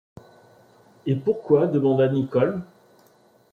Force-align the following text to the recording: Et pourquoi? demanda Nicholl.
Et 1.05 1.15
pourquoi? 1.15 1.67
demanda 1.67 2.07
Nicholl. 2.07 2.63